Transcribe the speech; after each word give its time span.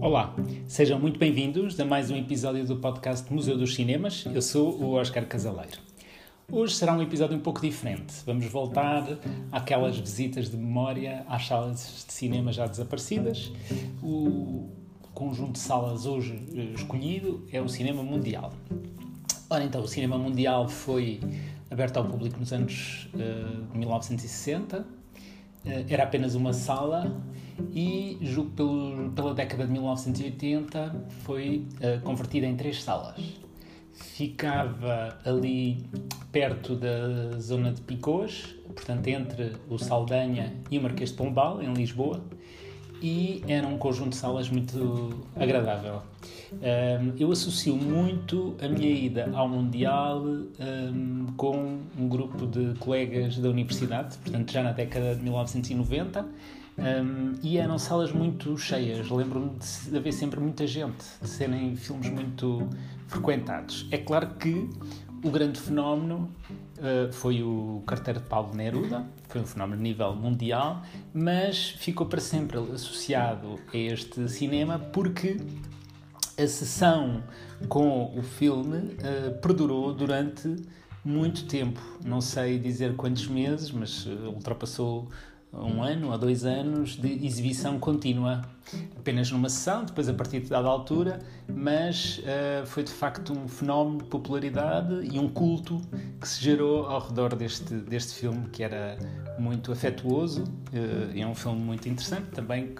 Olá, 0.00 0.32
sejam 0.68 0.98
muito 0.98 1.18
bem-vindos 1.18 1.78
a 1.80 1.84
mais 1.84 2.08
um 2.08 2.16
episódio 2.16 2.64
do 2.64 2.76
podcast 2.76 3.32
Museu 3.32 3.58
dos 3.58 3.74
Cinemas. 3.74 4.24
Eu 4.32 4.40
sou 4.40 4.80
o 4.80 4.92
Oscar 4.92 5.26
Casaleiro. 5.26 5.78
Hoje 6.50 6.76
será 6.76 6.94
um 6.94 7.02
episódio 7.02 7.36
um 7.36 7.40
pouco 7.40 7.60
diferente. 7.60 8.14
Vamos 8.24 8.46
voltar 8.46 9.04
àquelas 9.50 9.98
visitas 9.98 10.48
de 10.48 10.56
memória 10.56 11.24
às 11.28 11.46
salas 11.46 12.04
de 12.06 12.12
cinema 12.12 12.52
já 12.52 12.66
desaparecidas. 12.66 13.50
O 14.00 14.70
conjunto 15.12 15.52
de 15.52 15.58
salas 15.58 16.06
hoje 16.06 16.46
eh, 16.54 16.74
escolhido 16.74 17.44
é 17.52 17.60
o 17.60 17.68
Cinema 17.68 18.02
Mundial. 18.02 18.52
Ora, 19.50 19.64
então, 19.64 19.82
o 19.82 19.88
Cinema 19.88 20.16
Mundial 20.16 20.68
foi 20.68 21.20
aberto 21.70 21.96
ao 21.96 22.04
público 22.04 22.38
nos 22.38 22.52
anos 22.52 23.08
uh, 23.14 23.76
1960. 23.76 24.97
Uh, 25.64 25.84
era 25.88 26.04
apenas 26.04 26.34
uma 26.34 26.52
sala 26.52 27.20
e, 27.72 28.18
julgo 28.20 28.50
pelo, 28.50 29.10
pela 29.10 29.34
década 29.34 29.66
de 29.66 29.72
1980, 29.72 31.06
foi 31.24 31.66
uh, 31.76 32.00
convertida 32.02 32.46
em 32.46 32.56
três 32.56 32.82
salas. 32.82 33.20
Ficava 33.92 35.18
ali 35.24 35.84
perto 36.30 36.76
da 36.76 37.38
zona 37.38 37.72
de 37.72 37.80
Picoas, 37.80 38.54
portanto, 38.66 39.06
entre 39.08 39.52
o 39.68 39.76
Saldanha 39.76 40.54
e 40.70 40.78
o 40.78 40.82
Marquês 40.82 41.10
de 41.10 41.16
Pombal, 41.16 41.60
em 41.62 41.72
Lisboa 41.72 42.22
e 43.02 43.42
era 43.46 43.66
um 43.66 43.78
conjunto 43.78 44.10
de 44.10 44.16
salas 44.16 44.48
muito 44.48 45.24
agradável. 45.36 46.02
Um, 46.52 47.12
eu 47.18 47.30
associo 47.30 47.76
muito 47.76 48.56
a 48.62 48.68
minha 48.68 48.90
ida 48.90 49.30
ao 49.34 49.48
Mundial 49.48 50.22
um, 50.24 51.26
com 51.36 51.80
um 51.98 52.08
grupo 52.08 52.46
de 52.46 52.74
colegas 52.78 53.38
da 53.38 53.48
universidade, 53.48 54.16
portanto 54.18 54.50
já 54.50 54.62
na 54.62 54.72
década 54.72 55.14
de 55.14 55.22
1990, 55.22 56.26
um, 56.78 57.34
e 57.42 57.58
eram 57.58 57.78
salas 57.78 58.12
muito 58.12 58.56
cheias. 58.56 59.10
Lembro-me 59.10 59.50
de 59.58 59.96
haver 59.96 60.12
sempre 60.12 60.40
muita 60.40 60.66
gente, 60.66 61.04
de 61.20 61.28
serem 61.28 61.76
filmes 61.76 62.08
muito 62.08 62.68
frequentados. 63.08 63.86
É 63.90 63.98
claro 63.98 64.28
que 64.34 64.70
o 65.22 65.30
grande 65.30 65.60
fenómeno 65.60 66.30
uh, 66.78 67.12
foi 67.12 67.42
o 67.42 67.82
carteiro 67.86 68.20
de 68.20 68.26
Paulo 68.26 68.54
Neruda, 68.54 69.04
foi 69.28 69.40
um 69.40 69.46
fenómeno 69.46 69.80
a 69.80 69.82
nível 69.82 70.14
mundial, 70.14 70.82
mas 71.12 71.70
ficou 71.70 72.06
para 72.06 72.20
sempre 72.20 72.58
associado 72.58 73.58
a 73.72 73.76
este 73.76 74.28
cinema 74.28 74.78
porque 74.78 75.36
a 76.38 76.46
sessão 76.46 77.22
com 77.68 78.16
o 78.16 78.22
filme 78.22 78.76
uh, 78.76 79.38
perdurou 79.40 79.92
durante 79.92 80.56
muito 81.04 81.46
tempo. 81.46 81.80
Não 82.04 82.20
sei 82.20 82.58
dizer 82.58 82.94
quantos 82.94 83.26
meses, 83.26 83.70
mas 83.70 84.06
uh, 84.06 84.30
ultrapassou 84.34 85.08
um 85.52 85.82
ano 85.82 86.10
ou 86.10 86.18
dois 86.18 86.44
anos 86.44 86.96
de 86.96 87.24
exibição 87.24 87.78
contínua, 87.78 88.42
apenas 88.96 89.30
numa 89.30 89.48
sessão, 89.48 89.84
depois 89.84 90.08
a 90.08 90.12
partir 90.12 90.40
de 90.40 90.48
dada 90.50 90.68
altura, 90.68 91.20
mas 91.48 92.18
uh, 92.18 92.66
foi 92.66 92.82
de 92.82 92.92
facto 92.92 93.32
um 93.32 93.48
fenómeno 93.48 93.98
de 93.98 94.04
popularidade 94.04 95.08
e 95.10 95.18
um 95.18 95.28
culto 95.28 95.80
que 96.20 96.28
se 96.28 96.42
gerou 96.42 96.86
ao 96.86 97.00
redor 97.00 97.34
deste, 97.34 97.74
deste 97.74 98.14
filme, 98.14 98.48
que 98.50 98.62
era 98.62 98.98
muito 99.38 99.72
afetuoso, 99.72 100.42
uh, 100.44 101.18
é 101.18 101.26
um 101.26 101.34
filme 101.34 101.60
muito 101.60 101.88
interessante 101.88 102.26
também, 102.30 102.74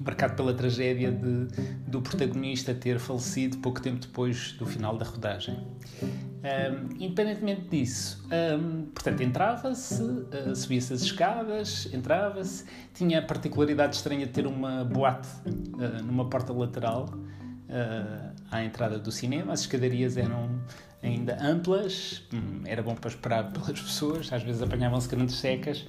marcado 0.00 0.34
pela 0.34 0.52
tragédia 0.54 1.10
de, 1.10 1.46
do 1.86 2.00
protagonista 2.00 2.74
ter 2.74 2.98
falecido 2.98 3.58
pouco 3.58 3.80
tempo 3.80 3.98
depois 4.00 4.52
do 4.52 4.66
final 4.66 4.96
da 4.96 5.04
rodagem. 5.04 5.56
Um, 6.02 7.02
independentemente 7.02 7.62
disso, 7.68 8.22
um, 8.30 8.86
portanto, 8.86 9.22
entrava-se, 9.22 10.02
uh, 10.02 10.54
subia-se 10.54 10.92
as 10.92 11.02
escadas, 11.02 11.88
entrava-se, 11.92 12.64
tinha 12.92 13.20
a 13.20 13.22
particularidade 13.22 13.96
estranha 13.96 14.26
de 14.26 14.32
ter 14.32 14.46
uma 14.46 14.84
boate 14.84 15.28
uh, 15.46 16.02
numa 16.04 16.28
porta 16.28 16.52
lateral 16.52 17.08
uh, 17.14 18.34
à 18.50 18.62
entrada 18.62 18.98
do 18.98 19.10
cinema, 19.10 19.54
as 19.54 19.60
escadarias 19.60 20.18
eram 20.18 20.60
ainda 21.02 21.38
amplas, 21.42 22.22
hum, 22.32 22.62
era 22.66 22.82
bom 22.82 22.94
para 22.94 23.08
esperar 23.08 23.48
pelas 23.52 23.80
pessoas, 23.80 24.30
às 24.30 24.42
vezes 24.42 24.60
apanhavam-se 24.60 25.08
grandes 25.08 25.36
secas 25.36 25.86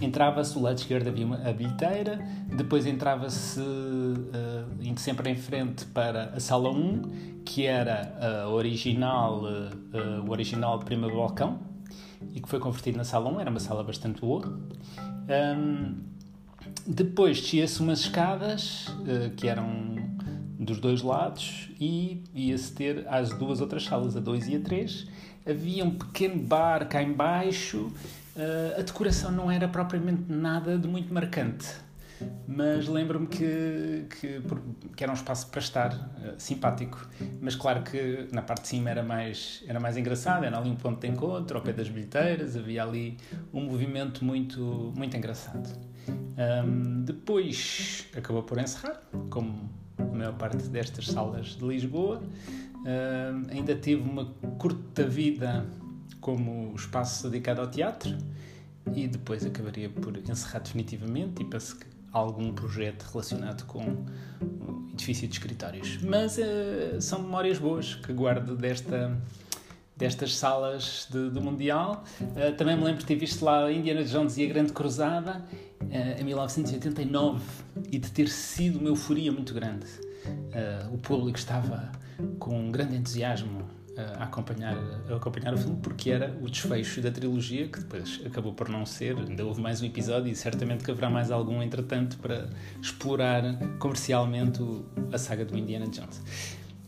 entrava-se, 0.00 0.54
do 0.54 0.60
lado 0.60 0.78
esquerdo 0.78 1.08
havia 1.08 1.26
uma, 1.26 1.36
a 1.48 1.52
bilheteira, 1.52 2.18
depois 2.48 2.86
entrava-se 2.86 3.60
uh, 3.60 4.82
indo 4.82 5.00
sempre 5.00 5.30
em 5.30 5.36
frente 5.36 5.84
para 5.86 6.30
a 6.34 6.40
sala 6.40 6.70
1, 6.70 7.42
que 7.44 7.66
era 7.66 8.16
a 8.20 8.48
original, 8.48 9.42
uh, 9.44 10.26
o 10.26 10.30
original 10.30 10.78
primeiro 10.80 11.16
balcão, 11.16 11.60
e 12.32 12.40
que 12.40 12.48
foi 12.48 12.58
convertido 12.58 12.96
na 12.96 13.04
sala 13.04 13.30
1, 13.30 13.40
era 13.40 13.50
uma 13.50 13.60
sala 13.60 13.84
bastante 13.84 14.20
boa. 14.20 14.58
Um, 15.56 16.02
depois 16.86 17.40
descia-se 17.40 17.80
umas 17.80 18.00
escadas, 18.00 18.88
uh, 18.88 19.30
que 19.36 19.48
eram 19.48 19.94
dos 20.58 20.78
dois 20.80 21.02
lados, 21.02 21.70
e 21.78 22.22
ia-se 22.34 22.72
ter 22.72 23.06
as 23.08 23.30
duas 23.30 23.60
outras 23.60 23.84
salas, 23.84 24.16
a 24.16 24.20
2 24.20 24.48
e 24.48 24.56
a 24.56 24.60
3. 24.60 25.06
Havia 25.46 25.84
um 25.84 25.90
pequeno 25.90 26.42
bar 26.42 26.88
cá 26.88 27.02
embaixo 27.02 27.92
Uh, 28.23 28.23
a 28.78 28.82
decoração 28.82 29.30
não 29.30 29.50
era 29.50 29.68
propriamente 29.68 30.24
nada 30.28 30.76
de 30.76 30.88
muito 30.88 31.12
marcante, 31.14 31.66
mas 32.46 32.88
lembro-me 32.88 33.26
que, 33.26 34.06
que, 34.20 34.42
que, 34.96 35.02
era 35.04 35.12
um 35.12 35.14
espaço 35.14 35.48
para 35.48 35.60
estar 35.60 35.92
uh, 35.92 36.34
simpático. 36.38 37.08
Mas 37.40 37.54
claro 37.54 37.82
que 37.82 38.28
na 38.32 38.42
parte 38.42 38.62
de 38.62 38.68
cima 38.68 38.90
era 38.90 39.02
mais, 39.02 39.62
era 39.66 39.78
mais 39.80 39.96
engraçado, 39.96 40.44
era 40.44 40.58
ali 40.58 40.70
um 40.70 40.76
ponto 40.76 41.00
de 41.00 41.08
encontro, 41.08 41.56
ao 41.56 41.62
pé 41.62 41.72
das 41.72 41.88
bilheteiras, 41.88 42.56
havia 42.56 42.82
ali 42.82 43.16
um 43.52 43.62
movimento 43.62 44.24
muito, 44.24 44.92
muito 44.96 45.16
engraçado. 45.16 45.68
Um, 46.08 47.02
depois 47.02 48.06
acabou 48.16 48.42
por 48.42 48.58
encerrar, 48.58 49.00
como 49.30 49.70
a 49.98 50.16
maior 50.16 50.34
parte 50.34 50.68
destas 50.68 51.06
salas 51.06 51.56
de 51.56 51.64
Lisboa. 51.64 52.22
Ainda 53.50 53.74
teve 53.74 54.02
uma 54.02 54.26
curta 54.58 55.04
vida 55.04 55.64
como 56.24 56.74
espaço 56.74 57.28
dedicado 57.28 57.60
ao 57.60 57.66
teatro 57.66 58.16
e 58.94 59.06
depois 59.06 59.44
acabaria 59.44 59.90
por 59.90 60.16
encerrar 60.16 60.60
definitivamente 60.60 61.42
e 61.42 61.44
penso 61.44 61.76
que 61.76 61.84
algum 62.10 62.50
projeto 62.54 63.02
relacionado 63.12 63.66
com 63.66 63.82
o 64.40 64.88
edifício 64.94 65.28
de 65.28 65.34
escritórios. 65.34 65.98
Mas 66.02 66.38
uh, 66.38 66.98
são 66.98 67.20
memórias 67.20 67.58
boas 67.58 67.96
que 67.96 68.10
guardo 68.14 68.56
desta, 68.56 69.14
destas 69.94 70.34
salas 70.34 71.06
de, 71.10 71.28
do 71.28 71.42
Mundial. 71.42 72.02
Uh, 72.18 72.56
também 72.56 72.74
me 72.74 72.84
lembro 72.84 73.00
de 73.00 73.06
ter 73.06 73.16
visto 73.16 73.44
lá 73.44 73.70
Indiana 73.70 74.02
Jones 74.02 74.38
e 74.38 74.44
a 74.44 74.48
Grande 74.48 74.72
Cruzada 74.72 75.44
uh, 75.82 76.20
em 76.20 76.24
1989 76.24 77.44
e 77.92 77.98
de 77.98 78.10
ter 78.10 78.30
sido 78.30 78.78
uma 78.78 78.88
euforia 78.88 79.30
muito 79.30 79.52
grande. 79.52 79.86
o 80.90 80.96
público 80.96 81.36
estava 81.36 81.92
com 82.38 82.58
um 82.58 82.72
grande 82.72 82.96
entusiasmo 82.96 83.83
a 83.96 84.24
acompanhar, 84.24 84.76
a 85.08 85.16
acompanhar 85.16 85.54
o 85.54 85.58
filme 85.58 85.78
porque 85.82 86.10
era 86.10 86.36
o 86.40 86.48
desfecho 86.48 87.00
da 87.00 87.10
trilogia 87.10 87.68
que 87.68 87.80
depois 87.80 88.20
acabou 88.24 88.52
por 88.52 88.68
não 88.68 88.84
ser. 88.84 89.16
Ainda 89.16 89.44
houve 89.44 89.60
mais 89.60 89.82
um 89.82 89.86
episódio 89.86 90.32
e 90.32 90.34
certamente 90.34 90.84
que 90.84 90.90
haverá 90.90 91.08
mais 91.08 91.30
algum 91.30 91.62
entretanto 91.62 92.18
para 92.18 92.48
explorar 92.80 93.42
comercialmente 93.78 94.60
a 95.12 95.18
saga 95.18 95.44
do 95.44 95.56
Indiana 95.56 95.86
Jones. 95.86 96.20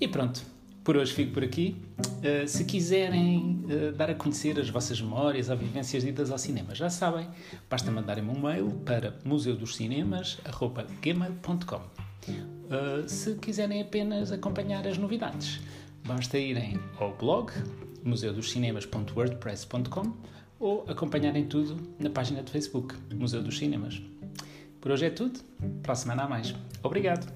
E 0.01 0.09
pronto, 0.09 0.43
por 0.87 0.97
hoje 0.97 1.13
fico 1.13 1.33
por 1.33 1.43
aqui. 1.43 1.77
Uh, 1.99 2.47
se 2.47 2.65
quiserem 2.65 3.65
uh, 3.65 3.91
dar 3.93 4.09
a 4.09 4.15
conhecer 4.15 4.61
as 4.61 4.71
vossas 4.71 5.01
memórias 5.01 5.51
ou 5.51 5.57
vivências 5.57 6.05
de 6.05 6.11
idas 6.11 6.31
ao 6.31 6.39
cinema, 6.39 6.77
já 6.77 6.89
sabem, 6.89 7.29
basta 7.69 7.91
mandarem-me 7.91 8.31
um 8.31 8.41
mail 8.41 8.71
para 8.85 9.19
museudoscinemas.gmail.com 9.25 11.77
uh, 11.77 13.09
Se 13.09 13.35
quiserem 13.35 13.83
apenas 13.83 14.31
acompanhar 14.31 14.87
as 14.87 14.97
novidades, 14.97 15.61
Basta 16.07 16.39
irem 16.39 16.79
ao 17.01 17.17
blog 17.17 17.51
museudoscinemas.wordpress.com 18.05 20.17
ou 20.61 20.85
acompanharem 20.89 21.47
tudo 21.47 21.77
na 21.99 22.09
página 22.09 22.45
de 22.45 22.53
Facebook 22.53 22.95
Museu 23.13 23.43
dos 23.43 23.59
Cinemas. 23.59 24.01
Por 24.81 24.93
hoje 24.93 25.07
é 25.07 25.11
tudo. 25.11 25.41
Para 25.83 25.93
a 25.93 25.97
semana 25.97 26.23
há 26.23 26.29
mais. 26.29 26.55
Obrigado! 26.83 27.27